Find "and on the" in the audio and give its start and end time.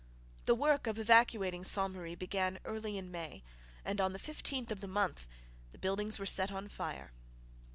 3.85-4.19